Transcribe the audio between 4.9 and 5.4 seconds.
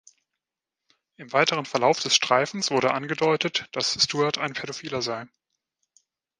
sei.